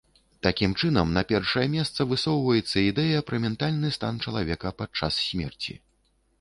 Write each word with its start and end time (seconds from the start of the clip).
Такім 0.45 0.71
чынам, 0.81 1.11
на 1.17 1.23
першае 1.31 1.65
месца 1.75 2.07
высоўваецца 2.15 2.85
ідэя 2.89 3.21
пра 3.29 3.43
ментальны 3.47 3.95
стан 3.99 4.21
чалавека 4.27 4.75
падчас 4.83 5.23
смерці. 5.31 5.81